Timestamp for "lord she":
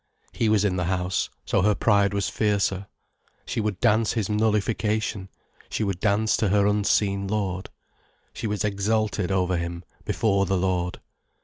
7.27-8.47